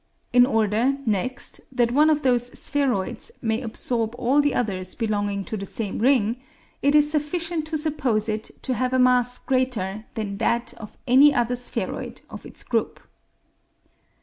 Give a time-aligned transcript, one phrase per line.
[0.33, 5.55] In order, next, that one of those spheroids may absorb all the others belonging to
[5.57, 6.37] the same ring,
[6.81, 11.35] it is sufficient to suppose it to have a mass greater than that of any
[11.35, 12.99] other spheroid of its group.